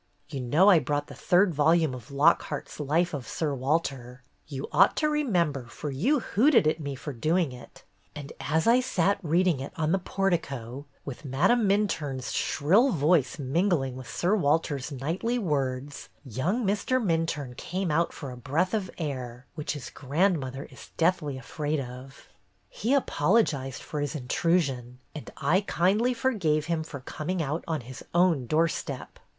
You 0.29 0.39
know 0.39 0.67
I 0.71 0.79
brought 0.79 1.05
the 1.05 1.13
third 1.13 1.53
volume 1.53 1.93
of 1.93 2.09
Lockhart's 2.09 2.79
Life 2.79 3.13
of 3.13 3.27
Sir 3.27 3.53
Walter,— 3.53 4.23
you 4.47 4.67
ought 4.71 4.95
to 4.97 5.07
remember, 5.07 5.67
for 5.67 5.91
you 5.91 6.21
hooted 6.21 6.65
at 6.65 6.79
me 6.79 6.95
for 6.95 7.13
doing 7.13 7.51
it,— 7.51 7.83
and 8.15 8.33
as 8.39 8.65
I 8.65 8.79
sat 8.79 9.19
reading 9.21 9.59
it 9.59 9.71
on 9.75 9.91
the 9.91 9.99
portico, 9.99 10.87
132 11.03 11.05
BETTY 11.05 11.37
BAIRD'S 11.37 11.47
GOLDEN 11.47 11.69
YEAR 11.69 11.85
with 11.85 11.99
the 11.99 12.01
Madame's 12.01 12.31
shrill 12.31 12.89
voice 12.89 13.37
mingling 13.37 13.95
with 13.95 14.09
Sir 14.09 14.35
Walter's 14.35 14.91
knightly 14.91 15.37
words, 15.37 16.09
young 16.25 16.65
Mr. 16.65 16.99
Min 16.99 17.27
turne 17.27 17.53
came 17.53 17.91
out 17.91 18.11
for 18.11 18.31
a 18.31 18.35
breath 18.35 18.73
of 18.73 18.89
air, 18.97 19.45
which 19.53 19.73
his 19.73 19.91
grandmother 19.91 20.63
is 20.71 20.89
deathly 20.97 21.37
afraid 21.37 21.79
of. 21.79 22.27
He 22.69 22.95
apolo 22.95 23.43
gized 23.43 23.83
for 23.83 23.99
his 24.01 24.15
intrusion, 24.15 24.97
and 25.13 25.29
I 25.37 25.61
kindly 25.61 26.15
forgave 26.15 26.65
him 26.65 26.83
for 26.83 27.01
coming 27.01 27.43
out 27.43 27.63
on 27.67 27.81
his 27.81 28.03
own 28.15 28.47
doorstep 28.47 29.19